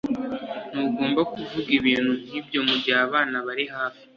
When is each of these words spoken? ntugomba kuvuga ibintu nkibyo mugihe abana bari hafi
ntugomba 0.71 1.21
kuvuga 1.33 1.69
ibintu 1.77 2.11
nkibyo 2.23 2.59
mugihe 2.67 2.97
abana 3.07 3.37
bari 3.47 3.65
hafi 3.73 4.03